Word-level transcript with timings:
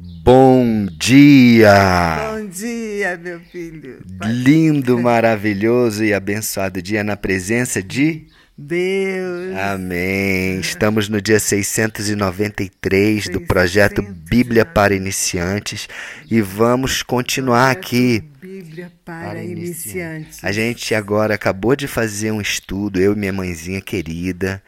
Bom 0.00 0.86
dia! 0.90 2.32
Bom 2.32 2.46
dia, 2.48 3.16
meu 3.16 3.38
filho. 3.38 4.02
Lindo, 4.24 4.98
maravilhoso 4.98 6.02
e 6.04 6.12
abençoado 6.12 6.82
dia 6.82 7.04
na 7.04 7.16
presença 7.16 7.80
de 7.80 8.26
Deus. 8.58 9.56
Amém. 9.56 10.58
Estamos 10.58 11.08
no 11.08 11.22
dia 11.22 11.38
693 11.38 13.28
do 13.28 13.40
projeto 13.42 14.02
Bíblia 14.02 14.64
para 14.64 14.96
Iniciantes 14.96 15.88
e 16.28 16.40
vamos 16.40 17.04
continuar 17.04 17.70
aqui. 17.70 18.20
Bíblia 18.40 18.90
para 19.04 19.44
iniciantes. 19.44 20.42
A 20.42 20.50
gente 20.50 20.92
agora 20.92 21.34
acabou 21.34 21.76
de 21.76 21.86
fazer 21.86 22.32
um 22.32 22.40
estudo, 22.40 23.00
eu 23.00 23.12
e 23.12 23.16
minha 23.16 23.32
mãezinha 23.32 23.80
querida 23.80 24.60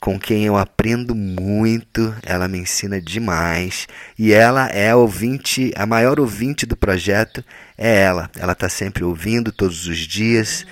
com 0.00 0.18
quem 0.18 0.46
eu 0.46 0.56
aprendo 0.56 1.14
muito, 1.14 2.14
ela 2.22 2.48
me 2.48 2.58
ensina 2.58 2.98
demais 2.98 3.86
e 4.18 4.32
ela 4.32 4.66
é 4.68 4.94
ouvinte, 4.94 5.70
a 5.76 5.84
maior 5.84 6.18
ouvinte 6.18 6.64
do 6.64 6.74
projeto 6.74 7.44
é 7.76 8.00
ela. 8.00 8.30
Ela 8.38 8.52
está 8.52 8.68
sempre 8.68 9.04
ouvindo 9.04 9.52
todos 9.52 9.86
os 9.86 9.98
dias 9.98 10.66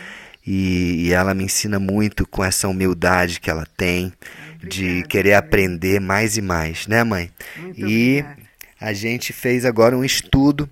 e, 0.46 1.09
e, 1.09 1.12
ela 1.12 1.34
me 1.34 1.45
ensina 1.45 1.78
muito 1.78 2.27
com 2.27 2.42
essa 2.42 2.66
humildade 2.66 3.38
que 3.38 3.51
ela 3.51 3.66
tem 3.77 4.10
de 4.66 5.02
querer 5.02 5.34
aprender 5.34 6.01
mais 6.01 6.38
e 6.38 6.42
mais, 6.42 6.87
né, 6.87 7.04
mãe? 7.04 7.30
E 7.76 8.24
a 8.80 8.95
gente 8.95 9.34
fez 9.34 9.66
agora 9.66 9.95
um 9.95 10.02
estudo 10.02 10.68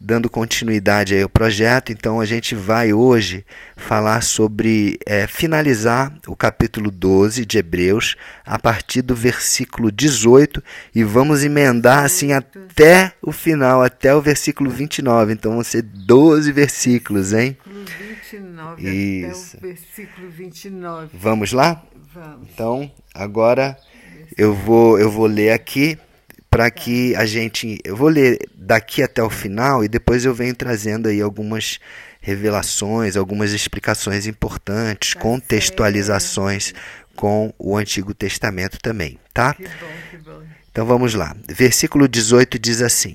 dando 0.00 0.30
continuidade 0.30 1.20
ao 1.20 1.28
projeto, 1.28 1.90
então 1.90 2.20
a 2.20 2.24
gente 2.24 2.54
vai 2.54 2.92
hoje 2.92 3.44
falar 3.76 4.22
sobre 4.22 4.98
é, 5.04 5.26
finalizar 5.26 6.16
o 6.26 6.36
capítulo 6.36 6.90
12 6.90 7.44
de 7.44 7.58
Hebreus 7.58 8.14
a 8.46 8.58
partir 8.58 9.02
do 9.02 9.14
versículo 9.14 9.90
18 9.90 10.62
e 10.94 11.02
vamos 11.02 11.42
emendar 11.42 12.04
assim 12.04 12.32
até 12.32 13.12
o 13.20 13.32
final, 13.32 13.82
até 13.82 14.14
o 14.14 14.22
versículo 14.22 14.70
29. 14.70 15.32
Então 15.32 15.52
vão 15.52 15.64
ser 15.64 15.82
12 15.82 16.52
versículos, 16.52 17.32
hein? 17.32 17.56
Versículo 17.66 18.08
29 18.30 18.88
Isso. 18.88 19.56
até 19.56 19.66
o 19.66 19.68
versículo 19.68 20.30
29. 20.30 21.08
Vamos 21.12 21.52
lá? 21.52 21.82
Vamos. 22.14 22.48
Então, 22.52 22.90
agora 23.14 23.76
eu 24.36 24.54
vou 24.54 24.98
eu 24.98 25.10
vou 25.10 25.26
ler 25.26 25.50
aqui 25.50 25.98
para 26.58 26.72
que 26.72 27.14
a 27.14 27.24
gente. 27.24 27.78
Eu 27.84 27.94
vou 27.94 28.08
ler 28.08 28.36
daqui 28.52 29.00
até 29.00 29.22
o 29.22 29.30
final 29.30 29.84
e 29.84 29.88
depois 29.88 30.24
eu 30.24 30.34
venho 30.34 30.52
trazendo 30.56 31.08
aí 31.08 31.20
algumas 31.20 31.78
revelações, 32.20 33.16
algumas 33.16 33.52
explicações 33.52 34.26
importantes, 34.26 35.14
Tá 35.14 35.20
contextualizações 35.20 36.74
com 37.14 37.54
o 37.56 37.76
Antigo 37.76 38.12
Testamento 38.12 38.76
também, 38.82 39.20
tá? 39.32 39.54
Que 39.54 39.62
bom, 39.62 39.70
que 40.10 40.16
bom. 40.16 40.42
Então 40.72 40.84
vamos 40.84 41.14
lá. 41.14 41.36
Versículo 41.48 42.08
18 42.08 42.58
diz 42.58 42.82
assim: 42.82 43.14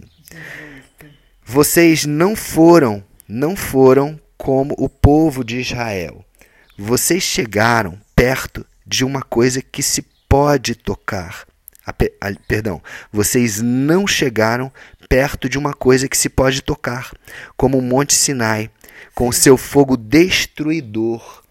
Vocês 1.45 2.05
não 2.05 2.37
foram, 2.37 3.03
não 3.27 3.57
foram 3.57 4.17
como 4.37 4.73
o 4.77 4.87
povo 4.87 5.43
de 5.43 5.59
Israel. 5.59 6.23
Vocês 6.77 7.21
chegaram 7.23 7.99
perto 8.15 8.65
de 8.87 9.03
uma 9.03 9.21
coisa 9.21 9.61
que 9.61 9.83
se 9.83 10.01
pode 10.29 10.75
tocar. 10.75 11.45
Pe- 11.91 12.13
ah, 12.21 12.31
perdão, 12.47 12.81
vocês 13.11 13.61
não 13.61 14.07
chegaram 14.07 14.71
perto 15.09 15.49
de 15.49 15.57
uma 15.57 15.73
coisa 15.73 16.07
que 16.07 16.17
se 16.17 16.29
pode 16.29 16.61
tocar, 16.61 17.11
como 17.57 17.77
o 17.77 17.81
Monte 17.81 18.13
Sinai, 18.13 18.69
com 19.13 19.31
seu 19.31 19.57
fogo 19.57 19.97
destruidor, 19.97 21.43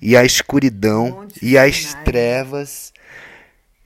e 0.00 0.16
a 0.16 0.24
escuridão, 0.24 1.26
e 1.42 1.58
as 1.58 1.92
trevas, 2.04 2.92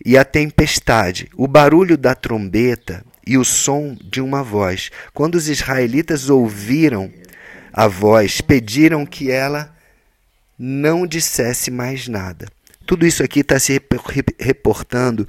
e 0.04 0.16
a 0.16 0.24
tempestade, 0.24 1.28
o 1.36 1.48
barulho 1.48 1.96
da 1.96 2.14
trombeta 2.14 3.04
e 3.26 3.38
o 3.38 3.44
som 3.44 3.96
de 4.02 4.20
uma 4.20 4.42
voz. 4.42 4.90
Quando 5.14 5.36
os 5.36 5.48
israelitas 5.48 6.28
ouviram 6.28 7.10
a 7.72 7.86
voz, 7.88 8.40
pediram 8.40 9.06
que 9.06 9.30
ela 9.30 9.74
não 10.58 11.06
dissesse 11.06 11.70
mais 11.70 12.08
nada. 12.08 12.48
Tudo 12.92 13.06
isso 13.06 13.22
aqui 13.22 13.40
está 13.40 13.58
se 13.58 13.72
rep- 13.72 13.96
rep- 14.06 14.36
reportando 14.38 15.26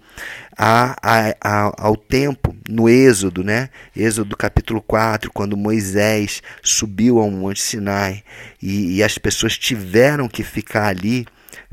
a, 0.58 0.98
a- 1.02 1.36
a- 1.40 1.74
ao 1.78 1.96
tempo 1.96 2.54
no 2.68 2.90
Êxodo, 2.90 3.42
né? 3.42 3.70
Êxodo 3.96 4.36
capítulo 4.36 4.82
4, 4.82 5.32
quando 5.32 5.56
Moisés 5.56 6.44
subiu 6.62 7.20
ao 7.20 7.32
Monte 7.32 7.62
Sinai 7.62 8.22
e, 8.62 8.98
e 8.98 9.02
as 9.04 9.18
pessoas 9.18 9.58
tiveram 9.58 10.28
que 10.28 10.44
ficar 10.44 10.88
ali 10.88 11.26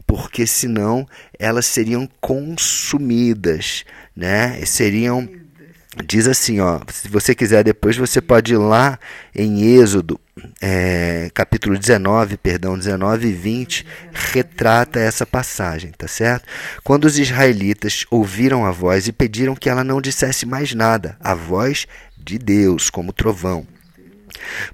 porque 0.07 0.47
senão 0.47 1.09
elas 1.37 1.67
seriam 1.67 2.09
consumidas, 2.21 3.85
né? 4.15 4.65
Seriam 4.67 5.29
diz 6.07 6.29
assim, 6.29 6.61
ó, 6.61 6.79
se 6.89 7.09
você 7.09 7.35
quiser 7.35 7.65
depois 7.65 7.97
você 7.97 8.21
pode 8.21 8.53
ir 8.55 8.59
lá 8.59 8.97
em 9.35 9.63
Êxodo, 9.77 10.21
é, 10.61 11.31
capítulo 11.35 11.79
19, 11.79 12.37
perdão, 12.37 12.79
19 12.79 13.29
e 13.29 13.33
20, 13.33 13.87
retrata 14.13 14.99
essa 14.99 15.27
passagem, 15.27 15.93
tá 15.97 16.09
certo? 16.09 16.47
Quando 16.83 17.05
os 17.05 17.19
israelitas 17.19 18.05
ouviram 18.11 18.65
a 18.65 18.71
voz 18.71 19.07
e 19.07 19.13
pediram 19.13 19.55
que 19.55 19.69
ela 19.69 19.85
não 19.85 20.01
dissesse 20.01 20.47
mais 20.47 20.75
nada, 20.75 21.17
a 21.21 21.35
voz 21.35 21.87
de 22.17 22.39
Deus, 22.39 22.91
como 22.91 23.13
trovão, 23.13 23.67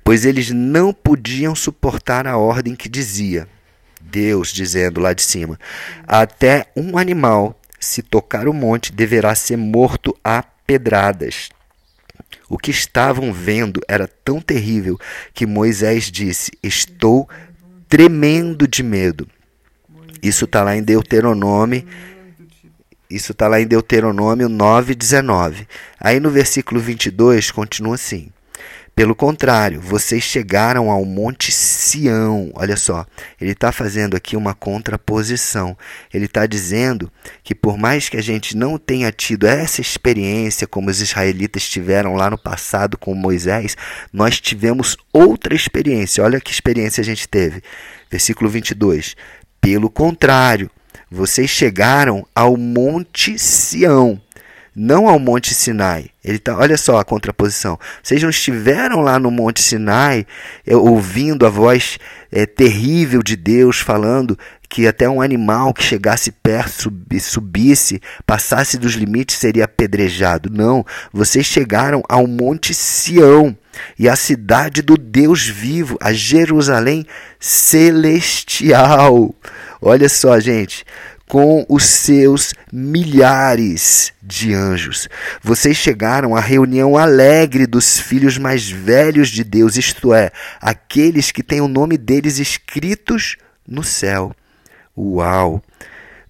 pois 0.04 0.24
eles 0.24 0.50
não 0.50 0.92
podiam 0.92 1.54
suportar 1.54 2.26
a 2.26 2.36
ordem 2.36 2.74
que 2.74 2.88
dizia, 2.88 3.48
Deus 4.00 4.52
dizendo 4.52 5.00
lá 5.00 5.12
de 5.12 5.22
cima, 5.22 5.58
até 6.06 6.66
um 6.76 6.96
animal, 6.98 7.58
se 7.78 8.02
tocar 8.02 8.48
o 8.48 8.52
monte, 8.52 8.92
deverá 8.92 9.34
ser 9.34 9.56
morto 9.56 10.16
a 10.24 10.42
pedradas. 10.66 11.50
O 12.48 12.58
que 12.58 12.70
estavam 12.70 13.32
vendo 13.32 13.80
era 13.88 14.06
tão 14.06 14.40
terrível 14.40 14.98
que 15.34 15.46
Moisés 15.46 16.10
disse: 16.10 16.52
Estou 16.62 17.28
tremendo 17.88 18.66
de 18.68 18.82
medo. 18.82 19.28
Isso 20.22 20.44
está 20.44 20.62
lá 20.62 20.76
em 20.76 20.82
Deuteronômio. 20.82 21.84
Isso 23.08 23.32
está 23.32 23.46
lá 23.46 23.60
em 23.60 23.66
Deuteronômio 23.66 24.48
9,19. 24.48 25.66
Aí 26.00 26.18
no 26.18 26.30
versículo 26.30 26.80
22 26.80 27.50
continua 27.50 27.94
assim: 27.94 28.30
Pelo 28.96 29.14
contrário, 29.14 29.78
vocês 29.78 30.22
chegaram 30.22 30.90
ao 30.90 31.04
Monte 31.04 31.52
Sião. 31.52 32.50
Olha 32.54 32.78
só, 32.78 33.04
ele 33.38 33.50
está 33.50 33.70
fazendo 33.70 34.16
aqui 34.16 34.34
uma 34.38 34.54
contraposição. 34.54 35.76
Ele 36.14 36.24
está 36.24 36.46
dizendo 36.46 37.12
que, 37.44 37.54
por 37.54 37.76
mais 37.76 38.08
que 38.08 38.16
a 38.16 38.22
gente 38.22 38.56
não 38.56 38.78
tenha 38.78 39.12
tido 39.12 39.46
essa 39.46 39.82
experiência 39.82 40.66
como 40.66 40.88
os 40.88 41.02
israelitas 41.02 41.68
tiveram 41.68 42.14
lá 42.14 42.30
no 42.30 42.38
passado 42.38 42.96
com 42.96 43.14
Moisés, 43.14 43.76
nós 44.10 44.40
tivemos 44.40 44.96
outra 45.12 45.54
experiência. 45.54 46.24
Olha 46.24 46.40
que 46.40 46.50
experiência 46.50 47.02
a 47.02 47.04
gente 47.04 47.28
teve. 47.28 47.62
Versículo 48.10 48.48
22. 48.48 49.14
Pelo 49.60 49.90
contrário, 49.90 50.70
vocês 51.10 51.50
chegaram 51.50 52.26
ao 52.34 52.56
Monte 52.56 53.38
Sião, 53.38 54.18
não 54.78 55.08
ao 55.08 55.18
Monte 55.18 55.54
Sinai. 55.54 56.10
Ele 56.22 56.38
tá, 56.38 56.54
olha 56.58 56.76
só 56.76 56.98
a 56.98 57.04
contraposição. 57.04 57.78
Vocês 58.02 58.22
não 58.22 58.28
estiveram 58.28 59.00
lá 59.00 59.18
no 59.18 59.30
Monte 59.30 59.62
Sinai 59.62 60.26
eh, 60.66 60.76
ouvindo 60.76 61.46
a 61.46 61.48
voz 61.48 61.98
eh, 62.30 62.44
terrível 62.44 63.22
de 63.22 63.36
Deus 63.36 63.78
falando 63.80 64.38
que 64.68 64.86
até 64.86 65.08
um 65.08 65.22
animal 65.22 65.72
que 65.72 65.82
chegasse 65.82 66.30
perto, 66.30 66.82
subi- 66.82 67.20
subisse, 67.20 68.02
passasse 68.26 68.76
dos 68.76 68.92
limites 68.94 69.36
seria 69.38 69.64
apedrejado. 69.64 70.50
Não, 70.50 70.84
vocês 71.12 71.46
chegaram 71.46 72.02
ao 72.08 72.26
Monte 72.26 72.74
Sião 72.74 73.56
e 73.98 74.08
à 74.08 74.16
cidade 74.16 74.82
do 74.82 74.96
Deus 74.98 75.46
vivo, 75.46 75.96
a 76.02 76.12
Jerusalém 76.12 77.06
celestial. 77.38 79.34
Olha 79.80 80.08
só, 80.08 80.38
gente, 80.40 80.84
com 81.28 81.66
os 81.68 81.84
seus 81.84 82.54
milhares 82.72 84.12
de 84.22 84.54
anjos. 84.54 85.08
Vocês 85.42 85.76
chegaram 85.76 86.36
à 86.36 86.40
reunião 86.40 86.96
alegre 86.96 87.66
dos 87.66 87.98
filhos 87.98 88.38
mais 88.38 88.70
velhos 88.70 89.28
de 89.28 89.42
Deus, 89.42 89.76
isto 89.76 90.14
é, 90.14 90.30
aqueles 90.60 91.30
que 91.30 91.42
têm 91.42 91.60
o 91.60 91.68
nome 91.68 91.98
deles 91.98 92.38
escritos 92.38 93.36
no 93.66 93.82
céu. 93.82 94.34
Uau! 94.96 95.62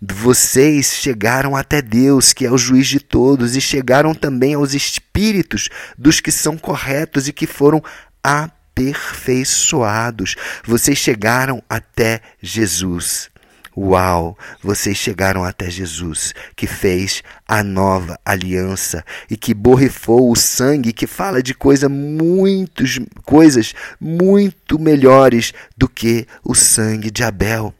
Vocês 0.01 0.93
chegaram 0.93 1.57
até 1.57 1.81
Deus, 1.81 2.33
que 2.33 2.47
é 2.47 2.51
o 2.51 2.59
juiz 2.59 2.87
de 2.87 3.01
todos, 3.01 3.57
e 3.57 3.61
chegaram 3.61 4.15
também 4.15 4.55
aos 4.55 4.75
espíritos 4.75 5.69
dos 5.97 6.21
que 6.21 6.31
são 6.31 6.59
corretos 6.59 7.29
e 7.29 7.33
que 7.33 7.47
foram 7.47 7.83
aperfeiçoados. 8.23 10.37
Vocês 10.65 10.99
chegaram 10.99 11.63
até 11.69 12.21
Jesus. 12.43 13.31
Uau! 13.77 14.39
Vocês 14.63 14.97
chegaram 14.97 15.45
até 15.45 15.69
Jesus, 15.69 16.35
que 16.57 16.67
fez 16.67 17.23
a 17.47 17.63
nova 17.63 18.19
aliança 18.25 19.05
e 19.31 19.37
que 19.37 19.53
borrifou 19.53 20.31
o 20.31 20.37
sangue, 20.37 20.95
que 20.95 21.07
fala 21.07 21.43
de 21.43 21.53
coisa 21.53 21.87
muitos, 21.89 22.99
coisas 23.25 23.75
muito 24.01 24.79
melhores 24.79 25.53
do 25.77 25.89
que 25.89 26.27
o 26.43 26.55
sangue 26.55 27.11
de 27.11 27.23
Abel. 27.23 27.75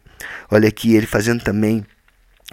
Olha 0.51 0.69
aqui 0.69 0.95
ele 0.95 1.07
fazendo 1.07 1.43
também 1.43 1.83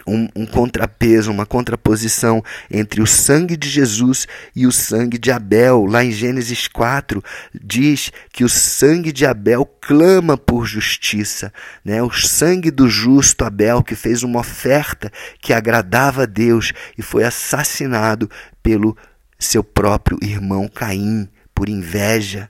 um, 0.07 0.29
um, 0.35 0.47
contrapeso, 0.47 1.31
uma 1.31 1.47
contraposição 1.47 2.43
entre 2.71 3.01
o 3.01 3.07
sangue 3.07 3.57
de 3.57 3.69
Jesus 3.69 4.27
e 4.55 4.67
o 4.67 4.73
sangue 4.73 5.19
de 5.19 5.31
Abel. 5.31 5.87
Lá 5.87 6.05
em 6.05 6.11
Gênesis 6.11 6.69
4 6.69 7.23
diz 7.55 8.13
que 8.33 8.45
o 8.45 8.49
sangue 8.49 9.13
de 9.13 9.27
Abel 9.27 9.65
clama 9.81 10.37
por 10.37 10.67
justiça, 10.67 11.53
né? 11.85 12.03
O 12.03 12.11
sangue 12.11 12.71
do 12.71 12.89
justo 12.89 13.45
Abel 13.45 13.83
que 13.83 13.95
fez 13.95 14.23
uma 14.23 14.41
oferta 14.41 15.11
que 15.41 15.53
agradava 15.53 16.23
a 16.23 16.27
Deus 16.27 16.73
e 16.97 17.03
foi 17.03 17.25
assassinado 17.25 18.31
pelo 18.63 18.97
seu 19.39 19.63
próprio 19.63 20.19
irmão 20.23 20.69
Caim 20.69 21.29
por 21.55 21.69
inveja. 21.69 22.49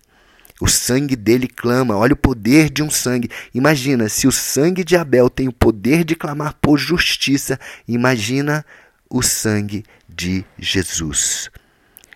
O 0.65 0.67
sangue 0.67 1.15
dele 1.15 1.47
clama. 1.47 1.95
Olha 1.95 2.15
o 2.15 2.17
poder 2.17 2.71
de 2.71 2.83
um 2.83 2.89
sangue. 2.89 3.31
Imagina, 3.53 4.09
se 4.09 4.27
o 4.27 4.33
sangue 4.33 4.83
de 4.83 4.97
Abel 4.97 5.29
tem 5.29 5.47
o 5.47 5.53
poder 5.53 6.05
de 6.05 6.17
clamar 6.17 6.55
por 6.55 6.79
justiça, 6.79 7.61
imagina 7.87 8.65
o 9.11 9.21
sangue 9.21 9.85
de 10.09 10.43
Jesus. 10.59 11.51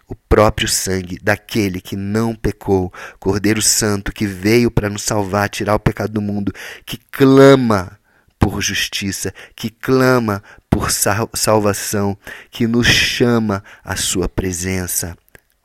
O 0.09 0.15
próprio 0.15 0.67
sangue 0.67 1.19
daquele 1.23 1.79
que 1.79 1.95
não 1.95 2.35
pecou, 2.35 2.91
Cordeiro 3.21 3.61
Santo 3.61 4.15
que 4.15 4.27
veio 4.27 4.71
para 4.71 4.89
nos 4.89 5.03
salvar, 5.03 5.51
tirar 5.51 5.75
o 5.75 5.79
pecado 5.79 6.15
do 6.15 6.23
mundo, 6.23 6.51
que 6.87 6.97
clama 6.97 7.99
por 8.39 8.63
justiça, 8.63 9.31
que 9.55 9.69
clama 9.69 10.43
por 10.71 10.89
salvação, 10.91 12.17
que 12.51 12.67
nos 12.67 12.87
chama 12.87 13.63
à 13.85 13.95
sua 13.95 14.27
presença. 14.27 15.15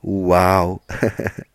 Uau! 0.03 0.83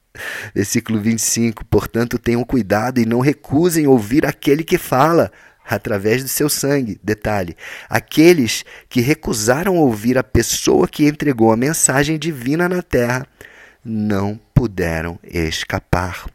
Versículo 0.55 1.01
25: 1.01 1.65
Portanto, 1.65 2.19
tenham 2.19 2.45
cuidado 2.45 3.01
e 3.01 3.07
não 3.07 3.21
recusem 3.21 3.87
ouvir 3.87 4.27
aquele 4.27 4.65
que 4.65 4.79
fala 4.79 5.31
através 5.69 6.23
do 6.23 6.29
seu 6.29 6.49
sangue. 6.49 6.99
Detalhe: 7.03 7.57
aqueles 7.89 8.65
que 8.89 9.01
recusaram 9.01 9.77
ouvir 9.77 10.17
a 10.17 10.25
pessoa 10.25 10.89
que 10.89 11.07
entregou 11.07 11.53
a 11.53 11.57
mensagem 11.57 12.19
divina 12.19 12.69
na 12.69 12.83
terra 12.83 13.27
não 13.85 14.41
puderam 14.55 15.19
escapar. 15.23 16.27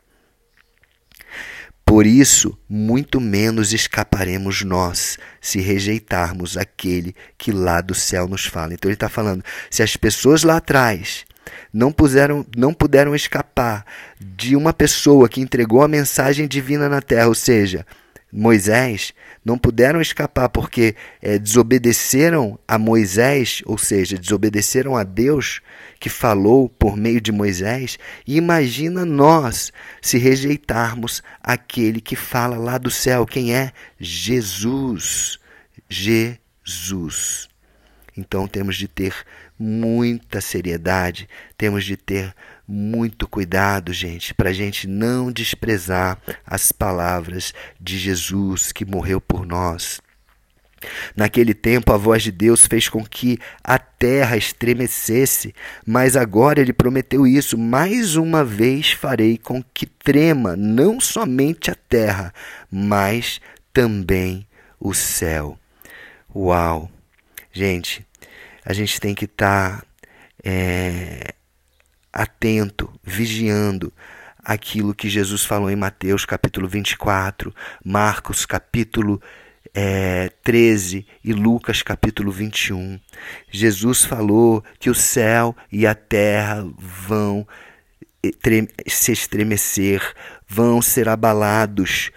Por 1.85 2.07
isso, 2.07 2.57
muito 2.67 3.19
menos 3.19 3.73
escaparemos 3.73 4.63
nós 4.63 5.17
se 5.41 5.59
rejeitarmos 5.59 6.57
aquele 6.57 7.13
que 7.37 7.51
lá 7.51 7.81
do 7.81 7.93
céu 7.93 8.27
nos 8.27 8.45
fala. 8.45 8.73
Então 8.73 8.89
ele 8.89 8.95
está 8.95 9.09
falando: 9.09 9.43
se 9.69 9.83
as 9.83 9.95
pessoas 9.97 10.43
lá 10.43 10.57
atrás 10.57 11.25
não, 11.71 11.91
puseram, 11.91 12.45
não 12.55 12.73
puderam 12.73 13.15
escapar 13.15 13.85
de 14.19 14.55
uma 14.55 14.73
pessoa 14.73 15.29
que 15.29 15.41
entregou 15.41 15.81
a 15.81 15.87
mensagem 15.87 16.47
divina 16.47 16.87
na 16.89 17.01
terra, 17.01 17.27
ou 17.27 17.35
seja, 17.35 17.85
Moisés, 18.35 19.13
não 19.45 19.59
puderam 19.59 20.01
escapar 20.01 20.49
porque 20.49 20.95
é, 21.21 21.37
desobedeceram 21.37 22.57
a 22.67 22.79
Moisés, 22.79 23.61
ou 23.63 23.77
seja, 23.77 24.17
desobedeceram 24.17 24.97
a 24.97 25.03
Deus 25.03 25.61
que 25.99 26.09
falou 26.09 26.67
por 26.67 26.97
meio 26.97 27.21
de 27.21 27.31
Moisés. 27.31 27.99
E 28.25 28.35
imagina 28.35 29.05
nós 29.05 29.71
se 30.01 30.17
rejeitarmos 30.17 31.21
aquele 31.43 32.01
que 32.01 32.15
fala 32.15 32.57
lá 32.57 32.79
do 32.79 32.89
céu. 32.89 33.23
Quem 33.25 33.55
é? 33.55 33.71
Jesus. 33.99 35.37
Jesus. 35.87 37.52
Então 38.15 38.47
temos 38.47 38.75
de 38.75 38.87
ter 38.87 39.15
muita 39.57 40.39
seriedade, 40.39 41.27
temos 41.57 41.83
de 41.83 41.97
ter 41.97 42.33
muito 42.67 43.27
cuidado, 43.27 43.91
gente, 43.91 44.33
para 44.33 44.49
a 44.49 44.53
gente 44.53 44.87
não 44.87 45.31
desprezar 45.31 46.19
as 46.45 46.71
palavras 46.71 47.53
de 47.79 47.97
Jesus 47.97 48.71
que 48.71 48.85
morreu 48.85 49.19
por 49.19 49.45
nós. 49.45 49.99
Naquele 51.15 51.53
tempo, 51.53 51.93
a 51.93 51.97
voz 51.97 52.23
de 52.23 52.31
Deus 52.31 52.65
fez 52.67 52.89
com 52.89 53.05
que 53.05 53.39
a 53.63 53.79
terra 53.79 54.35
estremecesse, 54.37 55.53
mas 55.85 56.15
agora 56.15 56.59
ele 56.59 56.73
prometeu 56.73 57.25
isso: 57.25 57.57
mais 57.57 58.15
uma 58.15 58.43
vez 58.43 58.91
farei 58.91 59.37
com 59.37 59.63
que 59.73 59.85
trema 59.85 60.55
não 60.55 60.99
somente 60.99 61.71
a 61.71 61.75
terra, 61.75 62.33
mas 62.69 63.39
também 63.71 64.45
o 64.79 64.93
céu. 64.93 65.57
Uau! 66.35 66.91
Gente, 67.55 68.03
a 68.65 68.73
gente 68.73 68.99
tem 68.99 69.13
que 69.13 69.25
estar 69.25 69.81
tá, 69.81 69.85
é, 70.43 71.35
atento, 72.11 72.91
vigiando 73.03 73.93
aquilo 74.43 74.95
que 74.95 75.07
Jesus 75.07 75.45
falou 75.45 75.69
em 75.69 75.75
Mateus 75.75 76.25
capítulo 76.25 76.67
24, 76.67 77.53
Marcos 77.85 78.43
capítulo 78.43 79.21
é, 79.71 80.31
13 80.43 81.05
e 81.23 81.31
Lucas 81.31 81.83
capítulo 81.83 82.31
21. 82.31 82.99
Jesus 83.51 84.03
falou 84.03 84.63
que 84.79 84.89
o 84.89 84.95
céu 84.95 85.55
e 85.71 85.85
a 85.85 85.93
terra 85.93 86.67
vão 86.75 87.47
se 88.87 89.11
estremecer, 89.11 90.01
vão 90.47 90.81
ser 90.81 91.07
abalados 91.07 92.09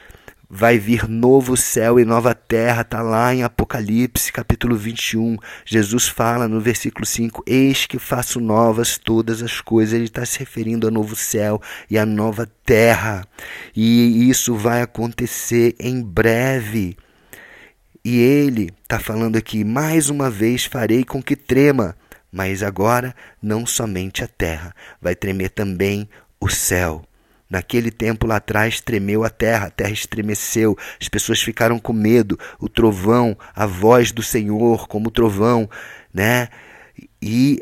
vai 0.49 0.79
vir 0.79 1.09
novo 1.09 1.57
céu 1.57 1.99
e 1.99 2.05
nova 2.05 2.35
terra, 2.35 2.83
está 2.83 3.03
lá 3.03 3.35
em 3.35 3.43
Apocalipse, 3.43 4.33
capítulo 4.33 4.77
21. 4.77 5.37
Jesus 5.65 6.09
fala 6.09 6.47
no 6.49 6.61
versículo 6.61 7.05
5: 7.05 7.43
Eis 7.47 7.87
que 7.87 7.99
faço 7.99 8.41
novas 8.41 8.99
todas 8.99 9.43
as 9.43 9.61
coisas. 9.61 9.95
Ele 9.95 10.05
está 10.05 10.25
se 10.25 10.39
referindo 10.39 10.87
ao 10.87 10.93
novo 10.93 11.17
céu 11.17 11.61
e 11.91 11.99
à 11.99 12.07
nova 12.07 12.49
terra. 12.65 13.27
E 13.75 14.29
isso 14.29 14.55
vai 14.55 14.83
acontecer 14.83 15.75
em 15.79 16.03
breve. 16.03 16.97
E 18.05 18.19
ele 18.19 18.73
está 18.83 18.99
falando 18.99 19.37
aqui: 19.37 19.65
mais 19.65 20.09
uma 20.09 20.31
vez 20.31 20.65
farei 20.65 21.05
com 21.05 21.23
que 21.23 21.37
trema. 21.37 21.97
Mas 22.31 22.63
agora 22.63 23.15
não 23.41 23.65
somente 23.65 24.23
a 24.23 24.29
terra, 24.29 24.75
vai 25.01 25.15
tremer 25.15 25.49
também 25.49 26.09
o 26.39 26.51
céu. 26.51 27.03
Naquele 27.49 27.91
tempo 27.91 28.27
lá 28.27 28.37
atrás 28.37 28.81
tremeu 28.81 29.23
a 29.23 29.31
terra, 29.31 29.69
a 29.69 29.71
terra 29.71 29.93
estremeceu, 29.93 30.77
as 31.01 31.09
pessoas 31.09 31.41
ficaram 31.41 31.79
com 31.79 31.93
medo, 31.93 32.39
o 32.59 32.69
trovão, 32.69 33.39
a 33.55 33.67
voz 33.67 34.11
do 34.11 34.23
Senhor 34.23 34.89
como 34.89 35.11
trovão, 35.11 35.71
né? 36.13 36.49
E 37.23 37.61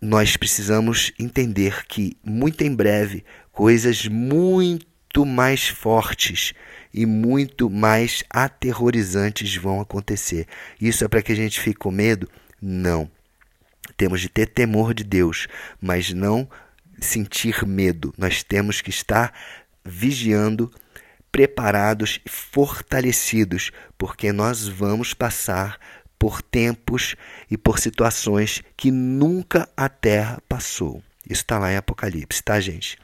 nós 0.00 0.36
precisamos 0.36 1.12
entender 1.18 1.84
que 1.86 2.16
muito 2.24 2.62
em 2.62 2.72
breve 2.72 3.24
coisas 3.50 4.06
muito 4.06 5.26
mais 5.26 5.66
fortes 5.68 6.54
e 6.94 7.04
muito 7.04 7.68
mais 7.68 8.22
aterrorizantes 8.30 9.56
vão 9.56 9.80
acontecer. 9.80 10.46
Isso 10.80 11.04
é 11.04 11.08
para 11.08 11.22
que 11.22 11.32
a 11.32 11.36
gente 11.36 11.58
fique 11.58 11.80
com 11.80 11.90
medo? 11.90 12.28
Não. 12.62 13.10
Temos 13.96 14.20
de 14.20 14.28
ter 14.28 14.46
temor 14.46 14.94
de 14.94 15.02
Deus, 15.02 15.48
mas 15.80 16.12
não 16.12 16.48
sentir 17.00 17.66
medo, 17.66 18.12
nós 18.16 18.42
temos 18.42 18.80
que 18.80 18.90
estar 18.90 19.32
vigiando, 19.84 20.70
preparados 21.30 22.20
e 22.24 22.28
fortalecidos, 22.28 23.70
porque 23.96 24.32
nós 24.32 24.66
vamos 24.66 25.14
passar 25.14 25.78
por 26.18 26.42
tempos 26.42 27.14
e 27.50 27.56
por 27.56 27.78
situações 27.78 28.62
que 28.76 28.90
nunca 28.90 29.68
a 29.76 29.88
terra 29.88 30.42
passou. 30.48 31.02
Isso 31.24 31.42
está 31.42 31.58
lá 31.58 31.72
em 31.72 31.76
Apocalipse, 31.76 32.42
tá, 32.42 32.58
gente? 32.58 32.98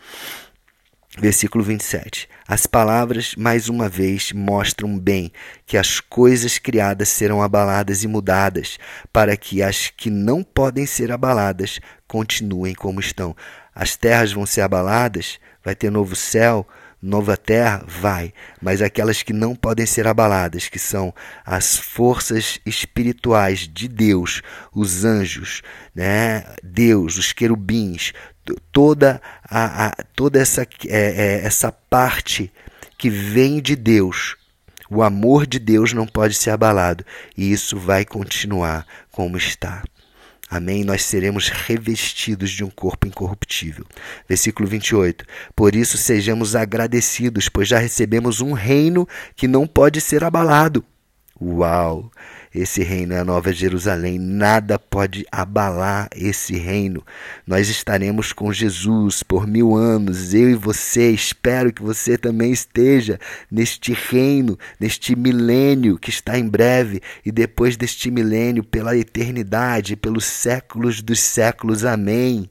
Versículo 1.17 1.63
27. 1.63 2.29
As 2.47 2.67
palavras, 2.67 3.37
mais 3.37 3.69
uma 3.69 3.89
vez, 3.89 4.33
mostram 4.33 4.99
bem 4.99 5.31
que 5.65 5.77
as 5.77 6.01
coisas 6.01 6.59
criadas 6.59 7.09
serão 7.09 7.41
abaladas 7.41 8.03
e 8.03 8.09
mudadas, 8.09 8.79
para 9.13 9.37
que 9.37 9.63
as 9.63 9.93
que 9.97 10.11
não 10.11 10.43
podem 10.43 10.87
ser 10.87 11.13
abaladas 11.13 11.79
continuem 12.09 12.75
como 12.75 12.99
estão. 12.99 13.37
As 13.75 13.97
terras 13.97 14.33
vão 14.33 14.47
ser 14.47 14.61
abaladas, 14.61 15.38
vai 15.64 15.75
ter 15.75 15.90
novo 15.90 16.14
céu, 16.14 16.66
nova 17.04 17.37
terra? 17.37 17.85
Vai. 17.87 18.33
Mas 18.61 18.81
aquelas 18.81 19.23
que 19.23 19.33
não 19.33 19.54
podem 19.54 19.85
ser 19.85 20.07
abaladas, 20.07 20.69
que 20.69 20.78
são 20.78 21.12
as 21.45 21.76
forças 21.76 22.59
espirituais 22.64 23.69
de 23.69 23.88
Deus, 23.88 24.43
os 24.73 25.04
anjos, 25.04 25.62
né? 25.95 26.45
Deus, 26.62 27.19
os 27.19 27.33
querubins, 27.33 28.12
toda, 28.73 29.21
a, 29.45 29.87
a 29.87 29.90
toda 30.14 30.40
essa, 30.40 30.62
é, 30.62 30.69
é, 30.88 31.40
essa 31.45 31.71
parte 31.71 32.52
que 32.97 33.11
vem 33.11 33.61
de 33.61 33.76
Deus. 33.76 34.37
O 34.88 35.02
amor 35.02 35.47
de 35.47 35.59
Deus 35.59 35.93
não 35.93 36.07
pode 36.07 36.35
ser 36.35 36.50
abalado 36.50 37.04
e 37.37 37.50
isso 37.50 37.78
vai 37.78 38.04
continuar 38.04 38.87
como 39.11 39.37
está. 39.37 39.83
Amém? 40.51 40.85
Nós 40.85 41.05
seremos 41.05 41.49
revestidos 41.49 42.51
de 42.51 42.63
um 42.63 42.71
corpo 42.71 43.07
incorruptível. 43.07 43.85
Versículo 44.29 44.69
28. 44.69 45.25
Por 45.57 45.75
isso 45.75 45.97
sejamos 45.97 46.55
agradecidos, 46.55 47.49
pois 47.49 47.69
já 47.69 47.79
recebemos 47.79 48.41
um 48.41 48.53
reino 48.53 49.09
que 49.35 49.49
não 49.49 49.67
pode 49.67 50.01
ser 50.01 50.23
abalado. 50.23 50.85
Uau! 51.41 52.11
Esse 52.55 52.85
reino 52.85 53.15
é 53.15 53.19
a 53.19 53.25
Nova 53.25 53.53
Jerusalém. 53.53 54.17
Nada 54.17 54.79
pode 54.79 55.27
abalar 55.33 56.09
esse 56.15 56.57
reino. 56.57 57.05
Nós 57.45 57.69
estaremos 57.69 58.33
com 58.33 58.53
Jesus 58.53 59.25
por 59.25 59.45
mil 59.45 59.75
anos. 59.75 60.33
Eu 60.33 60.49
e 60.51 60.55
você. 60.55 61.11
Espero 61.11 61.73
que 61.73 61.83
você 61.83 62.17
também 62.17 62.53
esteja 62.53 63.19
neste 63.51 63.93
reino, 63.93 64.57
neste 64.79 65.17
milênio 65.17 65.99
que 65.99 66.11
está 66.11 66.39
em 66.39 66.49
breve 66.49 67.03
e 67.27 67.33
depois 67.33 67.77
deste 67.77 68.09
milênio, 68.09 68.63
pela 68.63 68.97
eternidade, 68.97 69.97
pelos 69.97 70.25
séculos 70.25 71.03
dos 71.03 71.19
séculos. 71.19 71.85
Amém. 71.85 72.49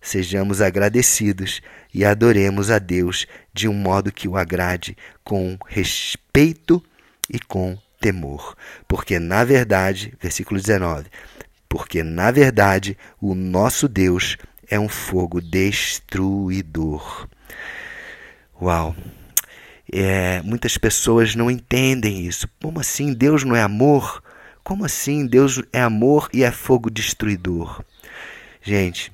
Sejamos 0.00 0.62
agradecidos 0.62 1.60
e 1.92 2.06
adoremos 2.06 2.70
a 2.70 2.78
Deus 2.78 3.26
de 3.52 3.68
um 3.68 3.74
modo 3.74 4.10
que 4.10 4.26
o 4.26 4.38
agrade, 4.38 4.96
com 5.22 5.58
respeito 5.68 6.82
e 7.28 7.38
com 7.38 7.76
temor. 8.00 8.56
Porque, 8.88 9.18
na 9.18 9.44
verdade, 9.44 10.14
versículo 10.20 10.58
19: 10.58 11.06
porque, 11.70 12.02
na 12.02 12.32
verdade, 12.32 12.98
o 13.20 13.32
nosso 13.32 13.86
Deus 13.86 14.36
é 14.68 14.78
um 14.80 14.88
fogo 14.88 15.40
destruidor. 15.40 17.28
Uau! 18.60 18.96
É, 19.92 20.42
muitas 20.42 20.76
pessoas 20.76 21.36
não 21.36 21.48
entendem 21.48 22.26
isso. 22.26 22.48
Como 22.60 22.80
assim? 22.80 23.12
Deus 23.12 23.44
não 23.44 23.54
é 23.54 23.62
amor? 23.62 24.20
Como 24.64 24.84
assim? 24.84 25.24
Deus 25.24 25.62
é 25.72 25.80
amor 25.80 26.28
e 26.32 26.42
é 26.42 26.50
fogo 26.50 26.90
destruidor? 26.90 27.84
Gente, 28.60 29.12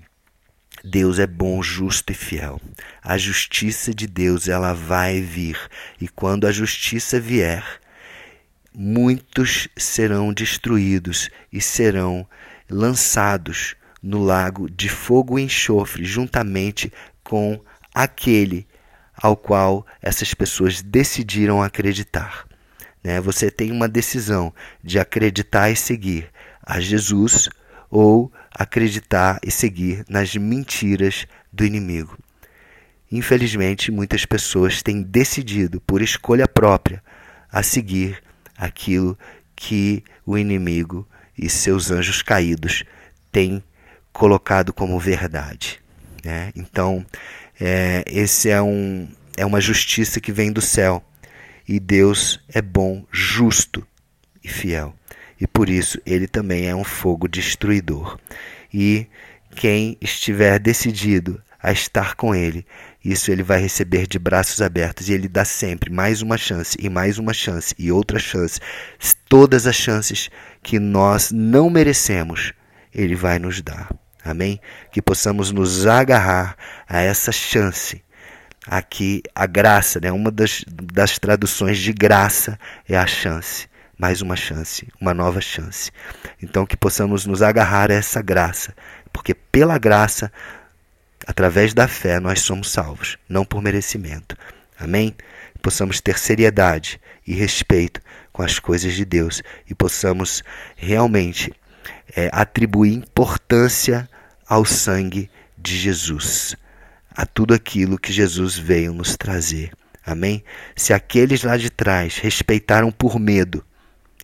Deus 0.82 1.18
é 1.18 1.26
bom, 1.26 1.62
justo 1.62 2.10
e 2.10 2.14
fiel. 2.14 2.58
A 3.02 3.18
justiça 3.18 3.94
de 3.94 4.06
Deus 4.06 4.48
ela 4.48 4.72
vai 4.72 5.20
vir 5.20 5.58
e 6.00 6.08
quando 6.08 6.46
a 6.46 6.52
justiça 6.52 7.20
vier, 7.20 7.64
muitos 8.78 9.68
serão 9.74 10.34
destruídos 10.34 11.30
e 11.50 11.62
serão 11.62 12.28
lançados 12.68 13.74
no 14.02 14.22
lago 14.22 14.68
de 14.68 14.90
fogo 14.90 15.38
e 15.38 15.42
enxofre, 15.42 16.04
juntamente 16.04 16.92
com 17.24 17.58
aquele 17.94 18.68
ao 19.16 19.34
qual 19.34 19.86
essas 20.02 20.34
pessoas 20.34 20.82
decidiram 20.82 21.62
acreditar. 21.62 22.46
Né? 23.02 23.18
Você 23.18 23.50
tem 23.50 23.72
uma 23.72 23.88
decisão 23.88 24.52
de 24.84 24.98
acreditar 24.98 25.70
e 25.70 25.76
seguir 25.76 26.30
a 26.62 26.78
Jesus 26.78 27.48
ou 27.90 28.30
acreditar 28.50 29.40
e 29.42 29.50
seguir 29.50 30.04
nas 30.06 30.36
mentiras 30.36 31.26
do 31.50 31.64
inimigo. 31.64 32.18
Infelizmente, 33.10 33.90
muitas 33.90 34.26
pessoas 34.26 34.82
têm 34.82 35.00
decidido, 35.00 35.80
por 35.80 36.02
escolha 36.02 36.46
própria, 36.46 37.02
a 37.50 37.62
seguir 37.62 38.25
aquilo 38.56 39.18
que 39.54 40.02
o 40.24 40.36
inimigo 40.36 41.06
e 41.36 41.48
seus 41.48 41.90
anjos 41.90 42.22
caídos 42.22 42.84
têm 43.30 43.62
colocado 44.12 44.72
como 44.72 44.98
verdade. 44.98 45.80
Né? 46.24 46.52
Então, 46.56 47.04
é, 47.60 48.04
esse 48.06 48.50
é, 48.50 48.60
um, 48.60 49.08
é 49.36 49.44
uma 49.44 49.60
justiça 49.60 50.20
que 50.20 50.32
vem 50.32 50.52
do 50.52 50.60
céu. 50.60 51.04
E 51.68 51.80
Deus 51.80 52.40
é 52.48 52.62
bom, 52.62 53.04
justo 53.10 53.86
e 54.42 54.48
fiel 54.48 54.94
e 55.40 55.46
por 55.46 55.68
isso 55.68 56.00
ele 56.04 56.26
também 56.26 56.66
é 56.66 56.74
um 56.74 56.84
fogo 56.84 57.28
destruidor. 57.28 58.18
E 58.72 59.06
quem 59.54 59.96
estiver 60.00 60.58
decidido 60.58 61.42
a 61.62 61.72
estar 61.72 62.14
com 62.14 62.34
ele, 62.34 62.66
isso 63.12 63.30
ele 63.30 63.42
vai 63.42 63.60
receber 63.60 64.06
de 64.06 64.18
braços 64.18 64.60
abertos 64.60 65.08
e 65.08 65.12
ele 65.12 65.28
dá 65.28 65.44
sempre 65.44 65.90
mais 65.90 66.22
uma 66.22 66.36
chance 66.36 66.76
e 66.80 66.88
mais 66.88 67.18
uma 67.18 67.32
chance 67.32 67.74
e 67.78 67.92
outra 67.92 68.18
chance, 68.18 68.60
todas 69.28 69.66
as 69.66 69.76
chances 69.76 70.30
que 70.62 70.78
nós 70.78 71.30
não 71.30 71.70
merecemos, 71.70 72.52
ele 72.94 73.14
vai 73.14 73.38
nos 73.38 73.62
dar. 73.62 73.88
Amém? 74.24 74.60
Que 74.90 75.00
possamos 75.00 75.52
nos 75.52 75.86
agarrar 75.86 76.56
a 76.88 77.00
essa 77.00 77.30
chance. 77.30 78.02
Aqui, 78.66 79.22
a 79.32 79.46
graça, 79.46 80.00
né? 80.00 80.10
uma 80.10 80.32
das, 80.32 80.64
das 80.66 81.18
traduções 81.18 81.78
de 81.78 81.92
graça 81.92 82.58
é 82.88 82.96
a 82.96 83.06
chance 83.06 83.68
mais 83.98 84.20
uma 84.20 84.36
chance, 84.36 84.86
uma 85.00 85.14
nova 85.14 85.40
chance. 85.40 85.90
Então 86.42 86.66
que 86.66 86.76
possamos 86.76 87.24
nos 87.24 87.42
agarrar 87.42 87.90
a 87.90 87.94
essa 87.94 88.20
graça, 88.20 88.74
porque 89.12 89.34
pela 89.34 89.78
graça, 89.78 90.30
através 91.26 91.74
da 91.74 91.88
fé, 91.88 92.20
nós 92.20 92.40
somos 92.40 92.70
salvos, 92.70 93.18
não 93.28 93.44
por 93.44 93.62
merecimento. 93.62 94.36
Amém? 94.78 95.14
Possamos 95.60 96.00
ter 96.00 96.18
seriedade 96.18 97.00
e 97.26 97.34
respeito 97.34 98.00
com 98.32 98.42
as 98.42 98.58
coisas 98.58 98.94
de 98.94 99.04
Deus 99.04 99.42
e 99.68 99.74
possamos 99.74 100.44
realmente 100.76 101.52
é, 102.14 102.30
atribuir 102.32 102.94
importância 102.94 104.08
ao 104.46 104.64
sangue 104.64 105.30
de 105.58 105.76
Jesus, 105.76 106.54
a 107.10 107.26
tudo 107.26 107.54
aquilo 107.54 107.98
que 107.98 108.12
Jesus 108.12 108.56
veio 108.56 108.92
nos 108.92 109.16
trazer. 109.16 109.72
Amém? 110.04 110.44
Se 110.76 110.92
aqueles 110.92 111.42
lá 111.42 111.56
de 111.56 111.68
trás 111.68 112.18
respeitaram 112.18 112.92
por 112.92 113.18
medo, 113.18 113.64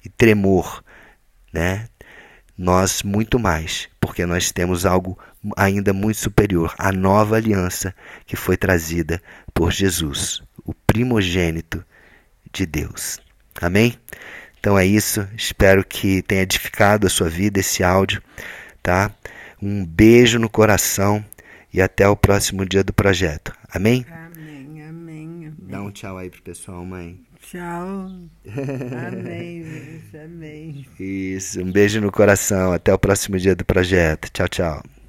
e 0.04 0.08
tremor, 0.08 0.82
né? 1.52 1.88
Nós 2.56 3.02
muito 3.02 3.38
mais, 3.38 3.88
porque 4.00 4.26
nós 4.26 4.52
temos 4.52 4.84
algo 4.84 5.18
ainda 5.56 5.92
muito 5.92 6.18
superior, 6.18 6.74
a 6.78 6.92
nova 6.92 7.36
aliança 7.36 7.94
que 8.26 8.36
foi 8.36 8.56
trazida 8.56 9.20
por 9.52 9.72
Jesus, 9.72 10.42
o 10.64 10.72
primogênito 10.74 11.84
de 12.52 12.66
Deus. 12.66 13.18
Amém? 13.60 13.94
Então 14.58 14.78
é 14.78 14.86
isso, 14.86 15.26
espero 15.36 15.84
que 15.84 16.22
tenha 16.22 16.42
edificado 16.42 17.06
a 17.06 17.10
sua 17.10 17.28
vida 17.28 17.60
esse 17.60 17.82
áudio, 17.82 18.22
tá? 18.82 19.10
Um 19.60 19.84
beijo 19.84 20.38
no 20.38 20.48
coração 20.48 21.24
e 21.72 21.80
até 21.80 22.08
o 22.08 22.16
próximo 22.16 22.64
dia 22.64 22.84
do 22.84 22.92
projeto. 22.92 23.52
Amém? 23.68 24.06
Amém, 24.08 24.82
amém, 24.82 25.46
amém. 25.46 25.54
Dá 25.58 25.82
um 25.82 25.90
tchau 25.90 26.16
aí 26.18 26.30
pro 26.30 26.42
pessoal, 26.42 26.84
mãe. 26.84 27.20
Tchau. 27.40 28.08
Amém. 29.08 29.66
Amém. 30.14 30.86
Isso, 30.98 31.60
um 31.60 31.72
beijo 31.72 32.00
no 32.00 32.12
coração. 32.12 32.72
Até 32.72 32.94
o 32.94 32.98
próximo 32.98 33.36
dia 33.36 33.54
do 33.54 33.64
projeto. 33.64 34.30
Tchau, 34.30 34.48
tchau. 34.48 35.01